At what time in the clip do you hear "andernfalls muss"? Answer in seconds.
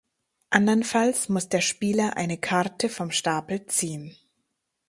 0.49-1.47